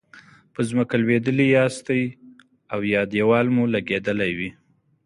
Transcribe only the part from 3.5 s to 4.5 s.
مو لګیدلی وي.